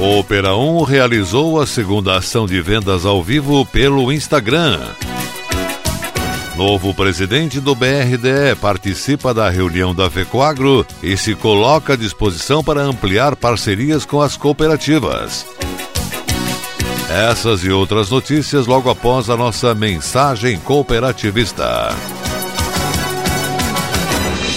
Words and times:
O 0.00 0.18
Opera 0.18 0.56
1 0.56 0.82
realizou 0.84 1.60
a 1.60 1.66
segunda 1.66 2.16
ação 2.16 2.46
de 2.46 2.58
vendas 2.62 3.04
ao 3.04 3.22
vivo 3.22 3.66
pelo 3.66 4.10
Instagram. 4.10 4.80
Novo 6.56 6.94
presidente 6.94 7.60
do 7.60 7.74
BRDE 7.74 8.56
participa 8.58 9.34
da 9.34 9.50
reunião 9.50 9.94
da 9.94 10.08
FECOAGRO 10.08 10.86
e 11.02 11.18
se 11.18 11.34
coloca 11.34 11.92
à 11.92 11.96
disposição 11.96 12.64
para 12.64 12.80
ampliar 12.80 13.36
parcerias 13.36 14.06
com 14.06 14.22
as 14.22 14.38
cooperativas. 14.38 15.44
Essas 17.10 17.62
e 17.62 17.70
outras 17.70 18.08
notícias 18.08 18.66
logo 18.66 18.88
após 18.88 19.28
a 19.28 19.36
nossa 19.36 19.74
mensagem 19.74 20.58
cooperativista. 20.60 21.90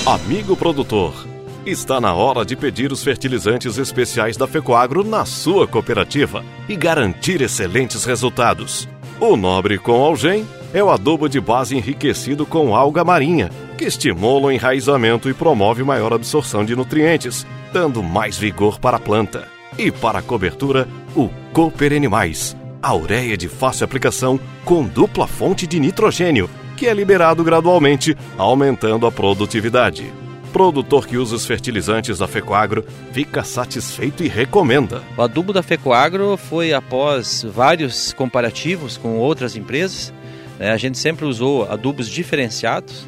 Amigo 0.05 0.55
produtor, 0.55 1.32
está 1.65 2.01
na 2.01 2.13
hora 2.13 2.45
de 2.45 2.55
pedir 2.55 2.91
os 2.91 3.03
fertilizantes 3.03 3.77
especiais 3.77 4.35
da 4.35 4.45
Fecoagro 4.47 5.03
na 5.03 5.25
sua 5.25 5.67
cooperativa 5.67 6.43
e 6.67 6.75
garantir 6.75 7.41
excelentes 7.41 8.03
resultados. 8.03 8.87
O 9.19 9.37
Nobre 9.37 9.77
com 9.77 10.03
Algem 10.03 10.45
é 10.73 10.83
o 10.83 10.89
adubo 10.89 11.29
de 11.29 11.39
base 11.39 11.77
enriquecido 11.77 12.45
com 12.45 12.75
alga 12.75 13.03
marinha, 13.03 13.49
que 13.77 13.85
estimula 13.85 14.47
o 14.47 14.51
enraizamento 14.51 15.29
e 15.29 15.33
promove 15.33 15.83
maior 15.83 16.11
absorção 16.11 16.65
de 16.65 16.75
nutrientes, 16.75 17.45
dando 17.71 18.03
mais 18.03 18.37
vigor 18.37 18.79
para 18.79 18.97
a 18.97 18.99
planta. 18.99 19.47
E 19.77 19.91
para 19.91 20.19
a 20.19 20.21
cobertura, 20.21 20.87
o 21.15 21.29
Cooper 21.53 21.93
Animais, 21.93 22.57
a 22.81 22.93
ureia 22.93 23.37
de 23.37 23.47
fácil 23.47 23.85
aplicação 23.85 24.39
com 24.65 24.83
dupla 24.83 25.27
fonte 25.27 25.65
de 25.65 25.79
nitrogênio, 25.79 26.49
que 26.75 26.87
é 26.87 26.93
liberado 26.93 27.43
gradualmente, 27.43 28.17
aumentando 28.37 29.07
a 29.07 29.11
produtividade. 29.11 30.22
Produtor 30.53 31.07
que 31.07 31.17
usa 31.17 31.35
os 31.35 31.47
fertilizantes 31.47 32.19
da 32.19 32.27
Fecoagro 32.27 32.85
fica 33.11 33.43
satisfeito 33.43 34.23
e 34.23 34.27
recomenda. 34.27 35.01
O 35.17 35.21
adubo 35.23 35.51
da 35.51 35.63
Fecoagro 35.63 36.37
foi 36.37 36.71
após 36.73 37.43
vários 37.43 38.13
comparativos 38.13 38.95
com 38.95 39.17
outras 39.17 39.55
empresas. 39.55 40.13
Né? 40.59 40.71
A 40.71 40.77
gente 40.77 40.99
sempre 40.99 41.25
usou 41.25 41.69
adubos 41.69 42.07
diferenciados 42.07 43.07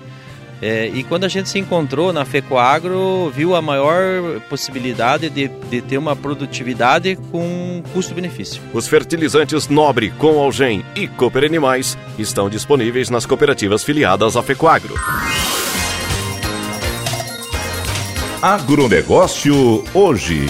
é, 0.61 0.87
e 0.87 1.03
quando 1.03 1.25
a 1.25 1.27
gente 1.27 1.49
se 1.49 1.59
encontrou 1.59 2.11
na 2.11 2.25
FECOAGRO, 2.25 3.29
viu 3.29 3.55
a 3.55 3.61
maior 3.61 4.39
possibilidade 4.49 5.29
de, 5.29 5.47
de 5.47 5.81
ter 5.81 5.99
uma 5.99 6.15
produtividade 6.15 7.15
com 7.31 7.83
custo-benefício. 7.93 8.59
Os 8.73 8.87
fertilizantes 8.87 9.67
Nobre, 9.67 10.09
com 10.11 10.39
Algem 10.39 10.83
e 10.95 11.07
Cooper 11.07 11.43
Animais 11.43 11.95
estão 12.17 12.49
disponíveis 12.49 13.11
nas 13.11 13.25
cooperativas 13.25 13.83
filiadas 13.83 14.35
à 14.35 14.41
FECOAGRO. 14.41 14.95
Agronegócio 18.45 19.83
hoje. 19.91 20.45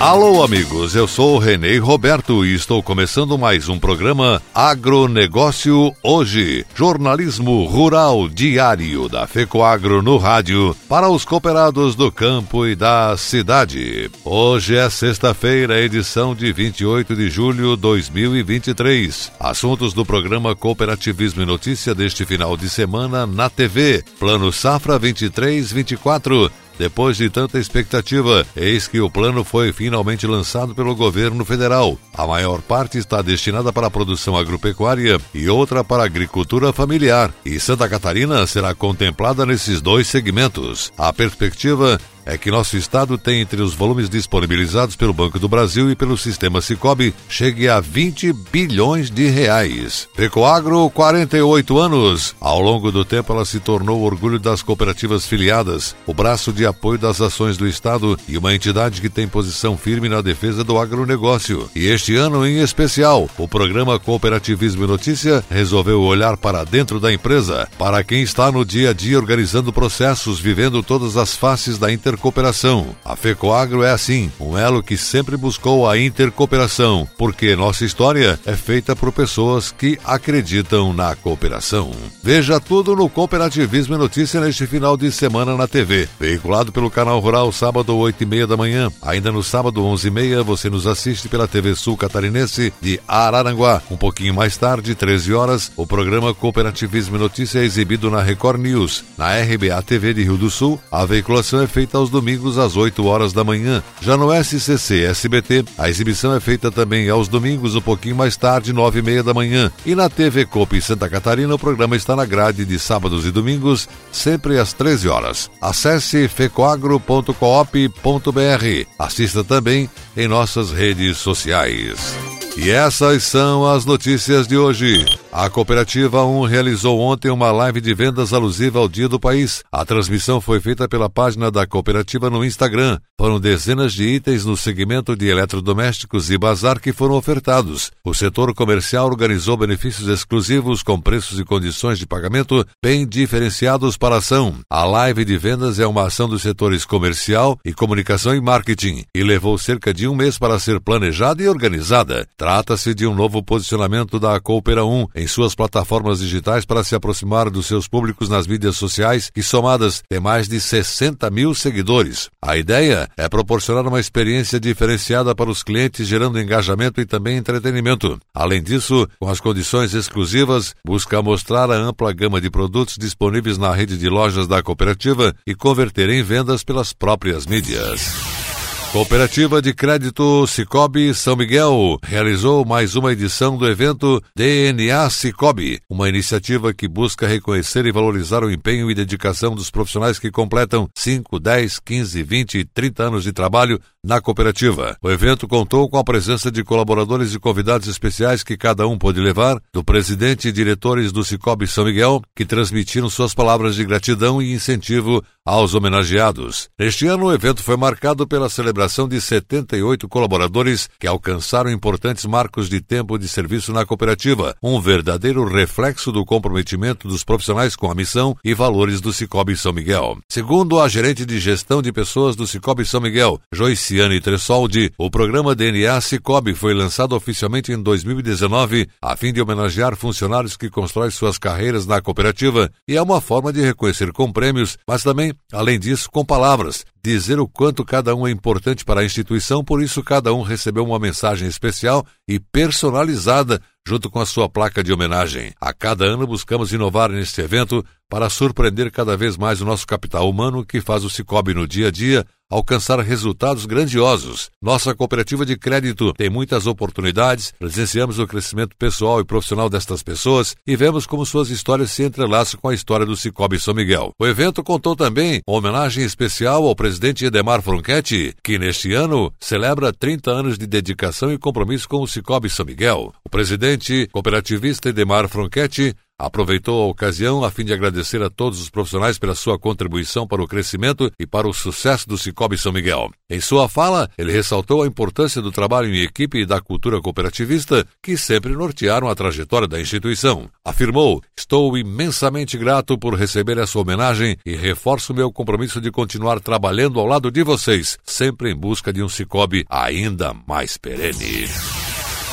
Alô, 0.00 0.42
amigos, 0.42 0.96
eu 0.96 1.06
sou 1.06 1.36
o 1.36 1.38
Renê 1.38 1.76
Roberto 1.76 2.42
e 2.42 2.54
estou 2.54 2.82
começando 2.82 3.36
mais 3.36 3.68
um 3.68 3.78
programa 3.78 4.40
Agronegócio 4.54 5.94
Hoje, 6.02 6.64
jornalismo 6.74 7.66
rural 7.66 8.26
diário 8.30 9.10
da 9.10 9.26
FECOAGRO 9.26 10.00
no 10.00 10.16
rádio 10.16 10.74
para 10.88 11.10
os 11.10 11.22
cooperados 11.22 11.94
do 11.94 12.10
campo 12.10 12.66
e 12.66 12.74
da 12.74 13.14
cidade. 13.18 14.10
Hoje 14.24 14.74
é 14.74 14.88
sexta-feira, 14.88 15.82
edição 15.82 16.34
de 16.34 16.50
28 16.50 17.14
de 17.14 17.28
julho 17.28 17.76
de 17.76 17.82
2023. 17.82 19.32
Assuntos 19.38 19.92
do 19.92 20.06
programa 20.06 20.56
Cooperativismo 20.56 21.42
e 21.42 21.46
Notícia 21.46 21.94
deste 21.94 22.24
final 22.24 22.56
de 22.56 22.70
semana 22.70 23.26
na 23.26 23.50
TV. 23.50 24.02
Plano 24.18 24.50
Safra 24.50 24.98
23-24 24.98 26.50
depois 26.80 27.18
de 27.18 27.28
tanta 27.28 27.58
expectativa, 27.58 28.46
eis 28.56 28.88
que 28.88 29.02
o 29.02 29.10
plano 29.10 29.44
foi 29.44 29.70
finalmente 29.70 30.26
lançado 30.26 30.74
pelo 30.74 30.96
governo 30.96 31.44
federal. 31.44 31.98
A 32.14 32.26
maior 32.26 32.62
parte 32.62 32.96
está 32.96 33.20
destinada 33.20 33.70
para 33.70 33.88
a 33.88 33.90
produção 33.90 34.34
agropecuária 34.34 35.20
e 35.34 35.46
outra 35.46 35.84
para 35.84 36.04
a 36.04 36.06
agricultura 36.06 36.72
familiar. 36.72 37.34
E 37.44 37.60
Santa 37.60 37.86
Catarina 37.86 38.46
será 38.46 38.74
contemplada 38.74 39.44
nesses 39.44 39.82
dois 39.82 40.06
segmentos. 40.06 40.90
A 40.96 41.12
perspectiva 41.12 42.00
é 42.30 42.38
que 42.38 42.48
nosso 42.48 42.76
estado 42.76 43.18
tem 43.18 43.40
entre 43.40 43.60
os 43.60 43.74
volumes 43.74 44.08
disponibilizados 44.08 44.94
pelo 44.94 45.12
Banco 45.12 45.36
do 45.36 45.48
Brasil 45.48 45.90
e 45.90 45.96
pelo 45.96 46.16
sistema 46.16 46.60
Cicobi 46.60 47.12
chegue 47.28 47.68
a 47.68 47.80
20 47.80 48.32
bilhões 48.52 49.10
de 49.10 49.28
reais. 49.28 50.08
Pecoagro, 50.14 50.88
48 50.90 51.76
anos. 51.76 52.36
Ao 52.40 52.60
longo 52.60 52.92
do 52.92 53.04
tempo 53.04 53.32
ela 53.32 53.44
se 53.44 53.58
tornou 53.58 53.98
o 53.98 54.04
orgulho 54.04 54.38
das 54.38 54.62
cooperativas 54.62 55.26
filiadas, 55.26 55.96
o 56.06 56.14
braço 56.14 56.52
de 56.52 56.64
apoio 56.64 57.00
das 57.00 57.20
ações 57.20 57.56
do 57.56 57.66
estado 57.66 58.16
e 58.28 58.38
uma 58.38 58.54
entidade 58.54 59.00
que 59.00 59.08
tem 59.08 59.26
posição 59.26 59.76
firme 59.76 60.08
na 60.08 60.22
defesa 60.22 60.62
do 60.62 60.78
agronegócio. 60.78 61.68
E 61.74 61.86
este 61.86 62.14
ano 62.14 62.46
em 62.46 62.60
especial, 62.60 63.28
o 63.36 63.48
programa 63.48 63.98
Cooperativismo 63.98 64.84
e 64.84 64.86
Notícia 64.86 65.42
resolveu 65.50 66.00
olhar 66.00 66.36
para 66.36 66.62
dentro 66.62 67.00
da 67.00 67.12
empresa, 67.12 67.68
para 67.76 68.04
quem 68.04 68.22
está 68.22 68.52
no 68.52 68.64
dia 68.64 68.90
a 68.90 68.92
dia 68.92 69.18
organizando 69.18 69.72
processos, 69.72 70.38
vivendo 70.38 70.80
todas 70.80 71.16
as 71.16 71.34
faces 71.34 71.76
da 71.76 71.92
inter 71.92 72.19
intercooperação. 72.20 72.94
A 73.02 73.16
FECOAGRO 73.16 73.82
é 73.82 73.90
assim, 73.90 74.30
um 74.38 74.56
elo 74.56 74.82
que 74.82 74.96
sempre 74.96 75.36
buscou 75.36 75.88
a 75.88 75.98
intercooperação, 75.98 77.08
porque 77.16 77.56
nossa 77.56 77.84
história 77.84 78.38
é 78.44 78.54
feita 78.54 78.94
por 78.94 79.10
pessoas 79.10 79.72
que 79.72 79.98
acreditam 80.04 80.92
na 80.92 81.16
cooperação. 81.16 81.90
Veja 82.22 82.60
tudo 82.60 82.94
no 82.94 83.08
Cooperativismo 83.08 83.94
e 83.94 83.98
Notícia 83.98 84.40
neste 84.40 84.66
final 84.66 84.96
de 84.96 85.10
semana 85.10 85.56
na 85.56 85.66
TV, 85.66 86.08
veiculado 86.18 86.70
pelo 86.70 86.90
canal 86.90 87.18
Rural 87.20 87.50
sábado 87.52 87.96
8 87.96 88.22
e 88.22 88.26
meia 88.26 88.46
da 88.46 88.56
manhã. 88.56 88.90
Ainda 89.00 89.32
no 89.32 89.42
sábado 89.42 89.82
11 89.82 90.08
e 90.08 90.10
meia 90.10 90.42
você 90.42 90.68
nos 90.68 90.86
assiste 90.86 91.28
pela 91.28 91.48
TV 91.48 91.74
Sul 91.74 91.96
Catarinense 91.96 92.72
de 92.80 93.00
Araranguá. 93.08 93.80
Um 93.90 93.96
pouquinho 93.96 94.34
mais 94.34 94.56
tarde, 94.58 94.94
13 94.94 95.32
horas, 95.32 95.72
o 95.74 95.86
programa 95.86 96.34
Cooperativismo 96.34 97.16
e 97.16 97.18
Notícia 97.18 97.60
é 97.60 97.64
exibido 97.64 98.10
na 98.10 98.22
Record 98.22 98.60
News. 98.60 99.04
Na 99.16 99.38
RBA 99.38 99.82
TV 99.82 100.12
de 100.12 100.22
Rio 100.22 100.36
do 100.36 100.50
Sul, 100.50 100.78
a 100.92 101.06
veiculação 101.06 101.62
é 101.62 101.66
feita 101.66 101.96
aos 101.96 102.09
domingos 102.10 102.58
às 102.58 102.76
8 102.76 103.04
horas 103.06 103.32
da 103.32 103.44
manhã. 103.44 103.82
Já 104.02 104.16
no 104.16 104.30
SCC 104.34 105.04
SBT, 105.04 105.64
a 105.78 105.88
exibição 105.88 106.34
é 106.34 106.40
feita 106.40 106.70
também 106.70 107.08
aos 107.08 107.28
domingos, 107.28 107.74
um 107.74 107.80
pouquinho 107.80 108.16
mais 108.16 108.36
tarde, 108.36 108.72
9 108.72 108.98
e 108.98 109.02
meia 109.02 109.22
da 109.22 109.32
manhã. 109.32 109.72
E 109.86 109.94
na 109.94 110.10
TV 110.10 110.44
Copa 110.44 110.80
Santa 110.80 111.08
Catarina, 111.08 111.54
o 111.54 111.58
programa 111.58 111.96
está 111.96 112.16
na 112.16 112.24
grade 112.24 112.64
de 112.64 112.78
sábados 112.78 113.24
e 113.24 113.30
domingos, 113.30 113.88
sempre 114.10 114.58
às 114.58 114.72
13 114.72 115.08
horas. 115.08 115.50
Acesse 115.60 116.28
fecoagro.coop.br. 116.28 118.86
Assista 118.98 119.44
também 119.44 119.88
em 120.16 120.26
nossas 120.26 120.72
redes 120.72 121.18
sociais. 121.18 122.16
E 122.56 122.70
essas 122.70 123.22
são 123.22 123.66
as 123.66 123.84
notícias 123.84 124.46
de 124.46 124.56
hoje. 124.56 125.06
A 125.32 125.48
Cooperativa 125.48 126.24
1 126.24 126.42
realizou 126.42 126.98
ontem 126.98 127.30
uma 127.30 127.52
live 127.52 127.80
de 127.80 127.94
vendas 127.94 128.32
alusiva 128.32 128.80
ao 128.80 128.88
Dia 128.88 129.08
do 129.08 129.20
País. 129.20 129.62
A 129.70 129.84
transmissão 129.84 130.40
foi 130.40 130.60
feita 130.60 130.88
pela 130.88 131.08
página 131.08 131.52
da 131.52 131.64
cooperativa 131.64 132.28
no 132.28 132.44
Instagram. 132.44 132.98
Foram 133.16 133.38
dezenas 133.38 133.92
de 133.92 134.02
itens 134.02 134.44
no 134.44 134.56
segmento 134.56 135.14
de 135.14 135.28
eletrodomésticos 135.28 136.32
e 136.32 136.38
bazar 136.38 136.80
que 136.80 136.92
foram 136.92 137.14
ofertados. 137.14 137.92
O 138.04 138.12
setor 138.12 138.52
comercial 138.54 139.06
organizou 139.06 139.56
benefícios 139.56 140.08
exclusivos 140.08 140.82
com 140.82 141.00
preços 141.00 141.38
e 141.38 141.44
condições 141.44 142.00
de 142.00 142.08
pagamento 142.08 142.66
bem 142.82 143.06
diferenciados 143.06 143.96
para 143.96 144.16
a 144.16 144.18
ação. 144.18 144.56
A 144.68 144.84
live 144.84 145.24
de 145.24 145.38
vendas 145.38 145.78
é 145.78 145.86
uma 145.86 146.08
ação 146.08 146.28
dos 146.28 146.42
setores 146.42 146.84
comercial 146.84 147.56
e 147.64 147.72
comunicação 147.72 148.34
e 148.34 148.40
marketing 148.40 149.04
e 149.14 149.22
levou 149.22 149.56
cerca 149.58 149.94
de 149.94 150.08
um 150.08 150.14
mês 150.14 150.38
para 150.38 150.58
ser 150.58 150.80
planejada 150.80 151.40
e 151.40 151.48
organizada. 151.48 152.26
Trata-se 152.36 152.94
de 152.94 153.06
um 153.06 153.14
novo 153.14 153.40
posicionamento 153.44 154.18
da 154.18 154.40
Coopera 154.40 154.84
1 154.84 155.19
em 155.20 155.26
suas 155.26 155.54
plataformas 155.54 156.20
digitais 156.20 156.64
para 156.64 156.82
se 156.82 156.94
aproximar 156.94 157.50
dos 157.50 157.66
seus 157.66 157.86
públicos 157.86 158.28
nas 158.28 158.46
mídias 158.46 158.76
sociais, 158.76 159.30
que 159.32 159.42
somadas 159.42 160.02
têm 160.08 160.18
mais 160.18 160.48
de 160.48 160.58
60 160.58 161.30
mil 161.30 161.54
seguidores. 161.54 162.30
A 162.40 162.56
ideia 162.56 163.06
é 163.16 163.28
proporcionar 163.28 163.86
uma 163.86 164.00
experiência 164.00 164.58
diferenciada 164.58 165.34
para 165.34 165.50
os 165.50 165.62
clientes, 165.62 166.08
gerando 166.08 166.40
engajamento 166.40 167.00
e 167.00 167.06
também 167.06 167.36
entretenimento. 167.36 168.18
Além 168.34 168.62
disso, 168.62 169.06
com 169.18 169.28
as 169.28 169.40
condições 169.40 169.92
exclusivas, 169.92 170.74
busca 170.84 171.20
mostrar 171.20 171.70
a 171.70 171.76
ampla 171.76 172.12
gama 172.12 172.40
de 172.40 172.50
produtos 172.50 172.96
disponíveis 172.98 173.58
na 173.58 173.74
rede 173.74 173.98
de 173.98 174.08
lojas 174.08 174.48
da 174.48 174.62
cooperativa 174.62 175.34
e 175.46 175.54
converter 175.54 176.08
em 176.08 176.22
vendas 176.22 176.64
pelas 176.64 176.94
próprias 176.94 177.46
mídias. 177.46 178.49
Cooperativa 178.92 179.62
de 179.62 179.72
Crédito 179.72 180.44
Cicobi 180.48 181.14
São 181.14 181.36
Miguel 181.36 181.96
realizou 182.02 182.64
mais 182.64 182.96
uma 182.96 183.12
edição 183.12 183.56
do 183.56 183.68
evento 183.68 184.20
DNA 184.34 185.08
Cicobi, 185.10 185.80
uma 185.88 186.08
iniciativa 186.08 186.74
que 186.74 186.88
busca 186.88 187.24
reconhecer 187.24 187.86
e 187.86 187.92
valorizar 187.92 188.42
o 188.42 188.50
empenho 188.50 188.90
e 188.90 188.94
dedicação 188.94 189.54
dos 189.54 189.70
profissionais 189.70 190.18
que 190.18 190.28
completam 190.28 190.88
5, 190.92 191.38
10, 191.38 191.78
15, 191.78 192.22
20 192.24 192.58
e 192.58 192.64
30 192.64 193.02
anos 193.04 193.22
de 193.22 193.32
trabalho 193.32 193.80
na 194.04 194.20
cooperativa. 194.20 194.96
O 195.02 195.10
evento 195.10 195.46
contou 195.46 195.88
com 195.88 195.98
a 195.98 196.04
presença 196.04 196.50
de 196.50 196.64
colaboradores 196.64 197.34
e 197.34 197.38
convidados 197.38 197.88
especiais 197.88 198.42
que 198.42 198.56
cada 198.56 198.86
um 198.86 198.98
pôde 198.98 199.20
levar, 199.20 199.60
do 199.72 199.84
presidente 199.84 200.48
e 200.48 200.52
diretores 200.52 201.12
do 201.12 201.24
Cicobi 201.24 201.66
São 201.66 201.84
Miguel, 201.84 202.22
que 202.34 202.44
transmitiram 202.44 203.10
suas 203.10 203.34
palavras 203.34 203.74
de 203.74 203.84
gratidão 203.84 204.40
e 204.40 204.52
incentivo 204.52 205.22
aos 205.44 205.74
homenageados. 205.74 206.68
Este 206.78 207.06
ano 207.06 207.26
o 207.26 207.32
evento 207.32 207.62
foi 207.62 207.76
marcado 207.76 208.26
pela 208.26 208.48
celebração 208.48 209.08
de 209.08 209.20
78 209.20 210.08
colaboradores 210.08 210.88
que 210.98 211.06
alcançaram 211.06 211.70
importantes 211.70 212.24
marcos 212.24 212.68
de 212.68 212.80
tempo 212.80 213.18
de 213.18 213.26
serviço 213.26 213.72
na 213.72 213.84
cooperativa, 213.84 214.54
um 214.62 214.80
verdadeiro 214.80 215.44
reflexo 215.44 216.12
do 216.12 216.24
comprometimento 216.24 217.08
dos 217.08 217.24
profissionais 217.24 217.74
com 217.74 217.90
a 217.90 217.94
missão 217.94 218.36
e 218.44 218.54
valores 218.54 219.00
do 219.00 219.12
Cicobi 219.12 219.56
São 219.56 219.72
Miguel. 219.72 220.18
Segundo 220.28 220.78
a 220.80 220.88
gerente 220.88 221.24
de 221.26 221.38
gestão 221.38 221.82
de 221.82 221.92
pessoas 221.92 222.36
do 222.36 222.46
Cicobi 222.46 222.84
São 222.84 223.00
Miguel, 223.00 223.40
Joiciane 223.90 224.20
Tressoldi, 224.20 224.92
o 224.96 225.10
programa 225.10 225.52
DNA 225.52 226.00
Cicobi 226.00 226.54
foi 226.54 226.72
lançado 226.72 227.16
oficialmente 227.16 227.72
em 227.72 227.82
2019 227.82 228.88
a 229.02 229.16
fim 229.16 229.32
de 229.32 229.42
homenagear 229.42 229.96
funcionários 229.96 230.56
que 230.56 230.70
constroem 230.70 231.10
suas 231.10 231.36
carreiras 231.38 231.86
na 231.86 232.00
cooperativa. 232.00 232.70
E 232.86 232.96
é 232.96 233.02
uma 233.02 233.20
forma 233.20 233.52
de 233.52 233.60
reconhecer 233.60 234.12
com 234.12 234.32
prêmios, 234.32 234.78
mas 234.86 235.02
também, 235.02 235.34
além 235.52 235.76
disso, 235.76 236.08
com 236.08 236.24
palavras, 236.24 236.84
dizer 237.02 237.40
o 237.40 237.48
quanto 237.48 237.84
cada 237.84 238.14
um 238.14 238.28
é 238.28 238.30
importante 238.30 238.84
para 238.84 239.00
a 239.00 239.04
instituição, 239.04 239.64
por 239.64 239.82
isso 239.82 240.04
cada 240.04 240.32
um 240.32 240.42
recebeu 240.42 240.84
uma 240.84 240.98
mensagem 241.00 241.48
especial 241.48 242.06
e 242.28 242.38
personalizada 242.38 243.60
junto 243.86 244.10
com 244.10 244.20
a 244.20 244.26
sua 244.26 244.48
placa 244.48 244.82
de 244.82 244.92
homenagem. 244.92 245.52
A 245.60 245.72
cada 245.72 246.04
ano 246.04 246.26
buscamos 246.26 246.72
inovar 246.72 247.10
neste 247.10 247.40
evento 247.40 247.84
para 248.08 248.28
surpreender 248.28 248.90
cada 248.90 249.16
vez 249.16 249.36
mais 249.36 249.60
o 249.60 249.64
nosso 249.64 249.86
capital 249.86 250.28
humano 250.28 250.64
que 250.64 250.80
faz 250.80 251.04
o 251.04 251.10
Cicobi 251.10 251.54
no 251.54 251.66
dia 251.66 251.88
a 251.88 251.90
dia 251.90 252.26
alcançar 252.50 252.98
resultados 252.98 253.64
grandiosos. 253.64 254.50
Nossa 254.60 254.92
cooperativa 254.92 255.46
de 255.46 255.56
crédito 255.56 256.12
tem 256.14 256.28
muitas 256.28 256.66
oportunidades, 256.66 257.54
presenciamos 257.56 258.18
o 258.18 258.26
crescimento 258.26 258.74
pessoal 258.76 259.20
e 259.20 259.24
profissional 259.24 259.70
destas 259.70 260.02
pessoas 260.02 260.56
e 260.66 260.74
vemos 260.74 261.06
como 261.06 261.24
suas 261.24 261.48
histórias 261.48 261.92
se 261.92 262.02
entrelaçam 262.02 262.58
com 262.60 262.68
a 262.68 262.74
história 262.74 263.06
do 263.06 263.16
Cicobi 263.16 263.60
São 263.60 263.72
Miguel. 263.72 264.10
O 264.18 264.26
evento 264.26 264.64
contou 264.64 264.96
também 264.96 265.40
uma 265.46 265.58
homenagem 265.58 266.04
especial 266.04 266.66
ao 266.66 266.74
presidente 266.74 267.24
Edemar 267.24 267.62
Fronchetti, 267.62 268.34
que 268.42 268.58
neste 268.58 268.92
ano 268.92 269.32
celebra 269.38 269.92
30 269.92 270.30
anos 270.32 270.58
de 270.58 270.66
dedicação 270.66 271.32
e 271.32 271.38
compromisso 271.38 271.88
com 271.88 272.02
o 272.02 272.08
Cicobi 272.08 272.50
São 272.50 272.66
Miguel. 272.66 273.12
O 273.24 273.30
presidente 273.30 273.69
cooperativista 274.12 274.88
Edemar 274.88 275.28
Fronchetti 275.28 275.94
aproveitou 276.20 276.82
a 276.82 276.86
ocasião 276.86 277.42
a 277.42 277.50
fim 277.50 277.64
de 277.64 277.72
agradecer 277.72 278.22
a 278.22 278.28
todos 278.28 278.60
os 278.60 278.68
profissionais 278.68 279.18
pela 279.18 279.34
sua 279.34 279.58
contribuição 279.58 280.26
para 280.26 280.42
o 280.42 280.46
crescimento 280.46 281.10
e 281.18 281.26
para 281.26 281.48
o 281.48 281.54
sucesso 281.54 282.06
do 282.06 282.18
Cicobi 282.18 282.58
São 282.58 282.72
Miguel. 282.72 283.10
Em 283.28 283.40
sua 283.40 283.68
fala, 283.68 284.08
ele 284.18 284.30
ressaltou 284.30 284.82
a 284.82 284.86
importância 284.86 285.40
do 285.40 285.50
trabalho 285.50 285.92
em 285.92 286.02
equipe 286.02 286.40
e 286.40 286.46
da 286.46 286.60
cultura 286.60 287.00
cooperativista 287.00 287.86
que 288.02 288.16
sempre 288.16 288.52
nortearam 288.52 289.08
a 289.08 289.14
trajetória 289.14 289.66
da 289.66 289.80
instituição. 289.80 290.48
Afirmou: 290.64 291.22
Estou 291.36 291.76
imensamente 291.78 292.58
grato 292.58 292.98
por 292.98 293.14
receber 293.14 293.56
essa 293.56 293.78
homenagem 293.78 294.36
e 294.44 294.54
reforço 294.54 295.14
meu 295.14 295.32
compromisso 295.32 295.80
de 295.80 295.90
continuar 295.90 296.40
trabalhando 296.40 297.00
ao 297.00 297.06
lado 297.06 297.30
de 297.30 297.42
vocês, 297.42 297.98
sempre 298.04 298.50
em 298.50 298.54
busca 298.54 298.92
de 298.92 299.02
um 299.02 299.08
Cicobi 299.08 299.64
ainda 299.70 300.34
mais 300.46 300.76
perene. 300.76 301.48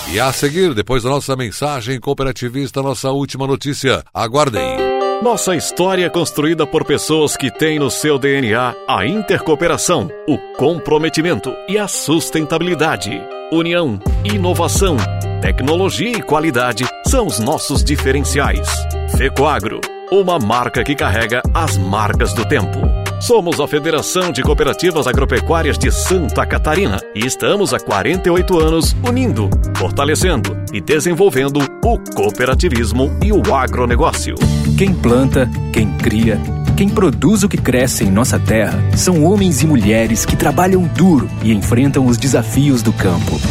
E 0.10 0.22
a 0.22 0.32
seguir, 0.32 0.74
depois 0.74 1.04
da 1.04 1.10
nossa 1.10 1.36
mensagem 1.36 2.00
cooperativista, 2.00 2.82
nossa 2.82 3.12
última 3.12 3.46
notícia. 3.46 4.04
Aguardem. 4.14 4.78
Nossa 5.22 5.54
história 5.54 6.06
é 6.06 6.10
construída 6.10 6.66
por 6.66 6.86
pessoas 6.86 7.36
que 7.36 7.52
têm 7.52 7.78
no 7.78 7.92
seu 7.92 8.18
DNA 8.18 8.74
a 8.88 9.06
intercooperação, 9.06 10.10
o 10.26 10.38
comprometimento 10.56 11.54
e 11.68 11.78
a 11.78 11.90
sustentabilidade. 11.90 13.22
União, 13.52 14.00
inovação, 14.24 14.96
tecnologia 15.42 16.12
e 16.18 16.22
qualidade 16.22 16.86
são 17.06 17.28
os 17.28 17.40
nossos 17.40 17.84
diferenciais. 17.84 18.70
Fecoagro, 19.18 19.82
uma 20.10 20.40
marca 20.40 20.86
que 20.86 20.96
carrega 20.96 21.42
as 21.54 21.78
marcas 21.78 22.34
do 22.34 22.48
tempo. 22.48 23.07
Somos 23.20 23.60
a 23.60 23.68
Federação 23.68 24.32
de 24.32 24.44
Cooperativas 24.44 25.08
Agropecuárias 25.08 25.76
de 25.78 25.92
Santa 25.92 26.46
Catarina 26.46 27.02
e 27.16 27.26
estamos 27.26 27.74
há 27.74 27.80
48 27.80 28.60
anos 28.60 28.96
unindo, 29.04 29.50
fortalecendo 29.76 30.56
e 30.72 30.80
desenvolvendo 30.80 31.60
o 31.84 31.98
cooperativismo 32.16 33.12
e 33.24 33.32
o 33.32 33.56
agronegócio. 33.56 34.36
Quem 34.78 34.94
planta, 34.94 35.50
quem 35.74 35.92
cria, 35.98 36.40
quem 36.78 36.88
produz 36.88 37.42
o 37.42 37.50
que 37.50 37.58
cresce 37.58 38.04
em 38.04 38.12
nossa 38.12 38.40
terra 38.40 38.80
são 38.96 39.26
homens 39.26 39.64
e 39.64 39.68
mulheres 39.68 40.24
que 40.24 40.36
trabalham 40.36 40.84
duro 40.84 41.28
e 41.42 41.52
enfrentam 41.52 42.06
os 42.06 42.18
desafios 42.18 42.84
do 42.84 42.94
campo. 42.94 43.42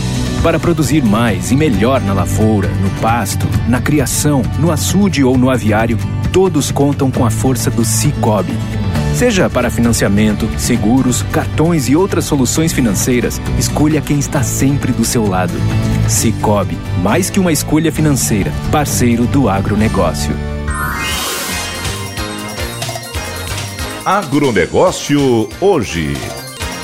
Para 0.44 0.60
produzir 0.60 1.02
mais 1.02 1.50
e 1.50 1.56
melhor 1.56 2.00
na 2.02 2.12
lavoura, 2.12 2.68
no 2.68 2.90
pasto, 3.00 3.48
na 3.68 3.80
criação, 3.80 4.42
no 4.60 4.70
açude 4.70 5.24
ou 5.24 5.36
no 5.36 5.50
aviário, 5.50 5.98
todos 6.32 6.70
contam 6.70 7.10
com 7.10 7.26
a 7.26 7.30
força 7.30 7.68
do 7.68 7.84
Cicobi 7.84 8.54
Seja 9.16 9.48
para 9.48 9.70
financiamento, 9.70 10.46
seguros, 10.58 11.22
cartões 11.32 11.88
e 11.88 11.96
outras 11.96 12.26
soluções 12.26 12.70
financeiras, 12.70 13.40
escolha 13.58 13.98
quem 14.02 14.18
está 14.18 14.42
sempre 14.42 14.92
do 14.92 15.06
seu 15.06 15.26
lado. 15.26 15.54
Cicobi, 16.06 16.76
mais 17.02 17.30
que 17.30 17.40
uma 17.40 17.50
escolha 17.50 17.90
financeira, 17.90 18.52
parceiro 18.70 19.24
do 19.24 19.48
agronegócio. 19.48 20.36
Agronegócio 24.04 25.48
hoje. 25.62 26.12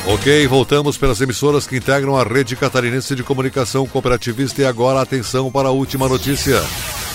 Ok, 0.06 0.46
voltamos 0.46 0.96
pelas 0.96 1.20
emissoras 1.20 1.66
que 1.66 1.76
integram 1.76 2.16
a 2.16 2.24
rede 2.24 2.56
catarinense 2.56 3.14
de 3.14 3.22
comunicação 3.22 3.86
cooperativista 3.86 4.62
e 4.62 4.64
agora 4.64 5.02
atenção 5.02 5.50
para 5.50 5.68
a 5.68 5.70
última 5.70 6.08
notícia. 6.08 6.58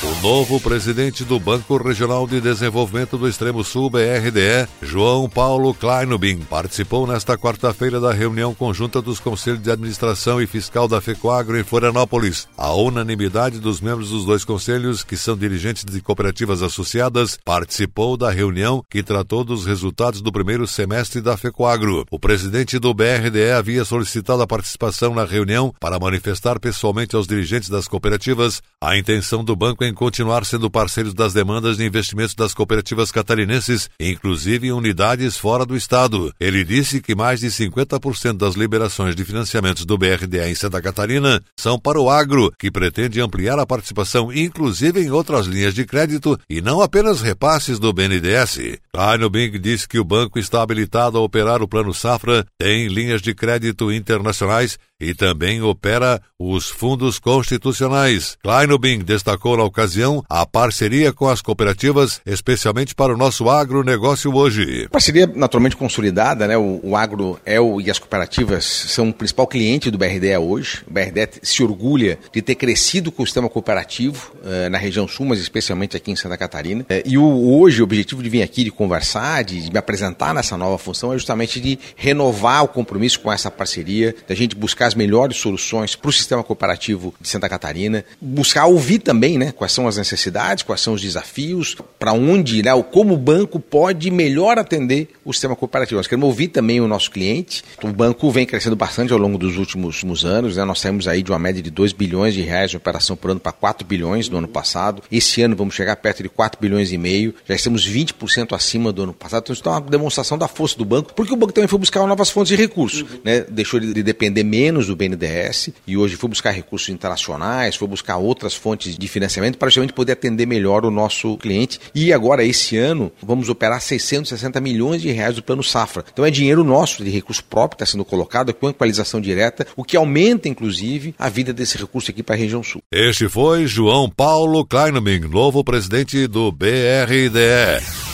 O 0.03 0.21
novo 0.21 0.59
presidente 0.61 1.23
do 1.23 1.39
Banco 1.39 1.75
Regional 1.77 2.27
de 2.27 2.39
Desenvolvimento 2.39 3.17
do 3.17 3.27
Extremo 3.27 3.63
Sul, 3.63 3.89
BRDE, 3.89 4.69
João 4.79 5.27
Paulo 5.27 5.73
Kleinubin, 5.73 6.37
participou 6.41 7.07
nesta 7.07 7.35
quarta-feira 7.35 7.99
da 7.99 8.13
reunião 8.13 8.53
conjunta 8.53 9.01
dos 9.01 9.19
Conselhos 9.19 9.61
de 9.61 9.71
Administração 9.71 10.39
e 10.39 10.45
Fiscal 10.45 10.87
da 10.87 11.01
FECOAGRO 11.01 11.59
em 11.59 11.63
Florianópolis. 11.63 12.47
A 12.55 12.71
unanimidade 12.73 13.59
dos 13.59 13.81
membros 13.81 14.11
dos 14.11 14.23
dois 14.23 14.45
conselhos, 14.45 15.03
que 15.03 15.17
são 15.17 15.35
dirigentes 15.35 15.83
de 15.83 15.99
cooperativas 15.99 16.61
associadas, 16.61 17.39
participou 17.43 18.15
da 18.15 18.29
reunião 18.29 18.83
que 18.89 19.01
tratou 19.01 19.43
dos 19.43 19.65
resultados 19.65 20.21
do 20.21 20.31
primeiro 20.31 20.67
semestre 20.67 21.21
da 21.21 21.35
FECOAGRO. 21.35 22.05
O 22.11 22.19
presidente 22.19 22.77
do 22.77 22.93
BRDE 22.93 23.51
havia 23.51 23.83
solicitado 23.83 24.43
a 24.43 24.47
participação 24.47 25.15
na 25.15 25.25
reunião 25.25 25.73
para 25.79 25.99
manifestar 25.99 26.59
pessoalmente 26.59 27.15
aos 27.15 27.25
dirigentes 27.25 27.69
das 27.69 27.87
cooperativas 27.87 28.61
a 28.79 28.95
intenção 28.95 29.43
do 29.43 29.55
banco 29.55 29.86
devem 29.87 29.93
continuar 29.93 30.45
sendo 30.45 30.69
parceiros 30.69 31.13
das 31.13 31.33
demandas 31.33 31.77
de 31.77 31.85
investimentos 31.85 32.35
das 32.35 32.53
cooperativas 32.53 33.11
catarinenses, 33.11 33.89
inclusive 33.99 34.67
em 34.67 34.71
unidades 34.71 35.37
fora 35.37 35.65
do 35.65 35.75
estado. 35.75 36.33
Ele 36.39 36.63
disse 36.63 37.01
que 37.01 37.15
mais 37.15 37.39
de 37.39 37.47
50% 37.47 38.37
das 38.37 38.55
liberações 38.55 39.15
de 39.15 39.23
financiamentos 39.23 39.85
do 39.85 39.97
BRDE 39.97 40.39
em 40.39 40.55
Santa 40.55 40.81
Catarina 40.81 41.41
são 41.57 41.79
para 41.79 41.99
o 41.99 42.09
agro, 42.09 42.51
que 42.57 42.71
pretende 42.71 43.21
ampliar 43.21 43.59
a 43.59 43.65
participação 43.65 44.31
inclusive 44.31 45.01
em 45.01 45.11
outras 45.11 45.47
linhas 45.47 45.73
de 45.73 45.85
crédito 45.85 46.37
e 46.49 46.61
não 46.61 46.81
apenas 46.81 47.21
repasses 47.21 47.79
do 47.79 47.93
BNDES. 47.93 48.79
Kleino 48.93 49.29
Bing 49.29 49.57
disse 49.59 49.87
que 49.87 49.99
o 49.99 50.03
banco 50.03 50.39
está 50.39 50.61
habilitado 50.61 51.17
a 51.17 51.21
operar 51.21 51.61
o 51.61 51.67
Plano 51.67 51.93
Safra, 51.93 52.45
tem 52.57 52.87
linhas 52.87 53.21
de 53.21 53.33
crédito 53.33 53.91
internacionais 53.91 54.77
e 54.99 55.13
também 55.13 55.61
opera 55.61 56.21
os 56.39 56.69
fundos 56.69 57.19
constitucionais. 57.19 58.37
Kleinobin 58.43 58.99
destacou 58.99 59.57
na 59.57 59.63
ocasião 59.63 60.23
a 60.29 60.45
parceria 60.45 61.11
com 61.11 61.27
as 61.27 61.41
cooperativas, 61.41 62.21
especialmente 62.25 62.93
para 62.93 63.13
o 63.13 63.17
nosso 63.17 63.49
agronegócio 63.49 64.33
hoje. 64.33 64.87
Parceria 64.89 65.27
naturalmente 65.27 65.75
consolidada, 65.75 66.47
né? 66.47 66.57
O, 66.57 66.79
o 66.83 66.95
agro 66.95 67.39
é 67.45 67.59
o, 67.59 67.81
e 67.81 67.89
as 67.89 67.99
cooperativas 67.99 68.65
são 68.65 69.09
o 69.09 69.13
principal 69.13 69.47
cliente 69.47 69.89
do 69.89 69.97
BRDE 69.97 70.37
hoje. 70.37 70.83
O 70.87 70.93
BRDE 70.93 71.39
se 71.41 71.63
orgulha 71.63 72.19
de 72.31 72.41
ter 72.41 72.55
crescido 72.55 73.11
com 73.11 73.23
o 73.23 73.25
sistema 73.25 73.49
cooperativo 73.49 74.31
uh, 74.35 74.69
na 74.69 74.77
região 74.77 75.07
sul, 75.07 75.25
mas 75.25 75.39
especialmente 75.39 75.97
aqui 75.97 76.11
em 76.11 76.15
Santa 76.15 76.37
Catarina. 76.37 76.83
Uh, 76.83 77.01
e 77.05 77.17
o, 77.17 77.59
hoje 77.59 77.81
o 77.81 77.83
objetivo 77.83 78.21
de 78.21 78.29
vir 78.29 78.41
aqui, 78.41 78.63
de 78.63 78.71
conversar, 78.71 79.43
de, 79.43 79.61
de 79.61 79.71
me 79.71 79.77
apresentar 79.77 80.33
nessa 80.33 80.57
nova 80.57 80.77
função 80.77 81.13
é 81.13 81.17
justamente 81.17 81.59
de 81.59 81.79
renovar 81.95 82.63
o 82.63 82.67
compromisso 82.67 83.19
com 83.19 83.31
essa 83.31 83.49
parceria, 83.49 84.15
da 84.27 84.35
gente 84.35 84.55
buscar 84.55 84.86
as 84.87 84.95
melhores 84.95 85.37
soluções 85.37 85.95
para 85.95 86.09
o 86.09 86.13
sistema 86.13 86.43
cooperativo 86.43 87.13
de 87.19 87.27
Santa 87.27 87.49
Catarina, 87.49 88.03
buscar 88.21 88.65
ouvir 88.65 88.99
também 88.99 89.37
né, 89.37 89.51
quais 89.51 89.71
são 89.71 89.87
as 89.87 89.97
necessidades, 89.97 90.63
quais 90.63 90.81
são 90.81 90.93
os 90.93 91.01
desafios, 91.01 91.75
para 91.99 92.13
onde, 92.13 92.63
né, 92.63 92.71
como 92.91 93.13
o 93.13 93.17
banco 93.17 93.59
pode 93.59 94.09
melhor 94.09 94.57
atender 94.57 95.09
o 95.23 95.33
sistema 95.33 95.55
cooperativo. 95.55 95.97
Nós 95.97 96.07
queremos 96.07 96.27
ouvir 96.27 96.47
também 96.47 96.79
o 96.79 96.87
nosso 96.87 97.11
cliente. 97.11 97.63
O 97.83 97.87
banco 97.89 98.31
vem 98.31 98.45
crescendo 98.45 98.75
bastante 98.75 99.11
ao 99.11 99.19
longo 99.19 99.37
dos 99.37 99.57
últimos, 99.57 99.95
últimos 99.97 100.23
anos. 100.25 100.55
Né? 100.55 100.63
Nós 100.63 100.79
saímos 100.79 101.07
aí 101.07 101.21
de 101.21 101.31
uma 101.31 101.39
média 101.39 101.61
de 101.61 101.69
2 101.69 101.91
bilhões 101.93 102.33
de 102.33 102.41
reais 102.41 102.71
de 102.71 102.77
operação 102.77 103.15
por 103.15 103.31
ano 103.31 103.39
para 103.39 103.51
4 103.51 103.85
bilhões 103.85 104.29
no 104.29 104.37
ano 104.37 104.47
passado. 104.47 105.01
Esse 105.11 105.41
ano 105.41 105.55
vamos 105.55 105.75
chegar 105.75 105.95
perto 105.97 106.23
de 106.23 106.29
4 106.29 106.59
bilhões 106.61 106.91
e 106.91 106.97
meio. 106.97 107.33
Já 107.45 107.55
estamos 107.55 107.87
20% 107.87 108.55
acima 108.55 108.91
do 108.91 109.03
ano 109.03 109.13
passado. 109.13 109.43
Então 109.43 109.53
isso 109.53 109.63
é 109.65 109.69
uma 109.69 109.81
demonstração 109.81 110.37
da 110.37 110.47
força 110.47 110.77
do 110.77 110.85
banco, 110.85 111.13
porque 111.13 111.33
o 111.33 111.35
banco 111.35 111.53
também 111.53 111.67
foi 111.67 111.79
buscar 111.79 112.05
novas 112.05 112.29
fontes 112.29 112.49
de 112.49 112.55
recursos. 112.55 113.03
Né? 113.23 113.41
Deixou 113.49 113.79
de 113.79 114.03
depender 114.03 114.43
menos 114.43 114.76
do 114.85 114.95
BNDES 114.95 115.69
e 115.87 115.97
hoje 115.97 116.15
foi 116.15 116.29
buscar 116.29 116.51
recursos 116.51 116.89
internacionais, 116.89 117.75
foi 117.75 117.87
buscar 117.87 118.17
outras 118.17 118.53
fontes 118.53 118.97
de 118.97 119.07
financiamento 119.07 119.57
para 119.57 119.69
justamente 119.69 119.93
poder 119.93 120.11
atender 120.11 120.45
melhor 120.45 120.85
o 120.85 120.91
nosso 120.91 121.37
cliente. 121.37 121.79
E 121.95 122.13
agora, 122.13 122.43
esse 122.43 122.77
ano, 122.77 123.11
vamos 123.21 123.49
operar 123.49 123.81
660 123.81 124.61
milhões 124.61 125.01
de 125.01 125.11
reais 125.11 125.35
do 125.35 125.43
plano 125.43 125.63
Safra. 125.63 126.05
Então 126.13 126.25
é 126.25 126.29
dinheiro 126.29 126.63
nosso, 126.63 127.03
de 127.03 127.09
recurso 127.09 127.43
próprio, 127.43 127.77
que 127.77 127.83
está 127.83 127.91
sendo 127.91 128.05
colocado 128.05 128.53
com 128.53 128.69
equalização 128.69 129.19
direta, 129.19 129.65
o 129.75 129.83
que 129.83 129.97
aumenta, 129.97 130.47
inclusive, 130.47 131.15
a 131.17 131.29
vida 131.29 131.51
desse 131.51 131.77
recurso 131.77 132.11
aqui 132.11 132.21
para 132.21 132.35
a 132.35 132.37
região 132.37 132.61
sul. 132.61 132.81
Este 132.91 133.27
foi 133.27 133.65
João 133.65 134.09
Paulo 134.09 134.65
Kleinming, 134.65 135.21
novo 135.21 135.63
presidente 135.63 136.27
do 136.27 136.51
BRDE. 136.51 138.06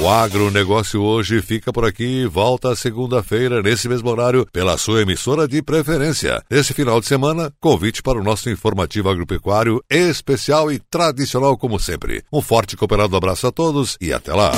O 0.00 0.08
agronegócio 0.08 1.02
hoje 1.02 1.40
fica 1.40 1.72
por 1.72 1.84
aqui 1.84 2.26
volta 2.26 2.76
segunda-feira, 2.76 3.62
nesse 3.62 3.88
mesmo 3.88 4.10
horário, 4.10 4.46
pela 4.52 4.76
sua 4.76 5.02
emissora 5.02 5.48
de 5.48 5.62
preferência. 5.62 6.42
Nesse 6.50 6.74
final 6.74 7.00
de 7.00 7.06
semana, 7.06 7.52
convite 7.58 8.02
para 8.02 8.18
o 8.18 8.22
nosso 8.22 8.50
informativo 8.50 9.08
agropecuário 9.08 9.82
especial 9.88 10.70
e 10.70 10.78
tradicional 10.78 11.56
como 11.56 11.80
sempre. 11.80 12.22
Um 12.30 12.42
forte 12.42 12.74
e 12.74 12.76
cooperado 12.76 13.16
abraço 13.16 13.46
a 13.46 13.52
todos 13.52 13.96
e 14.00 14.12
até 14.12 14.34
lá. 14.34 14.52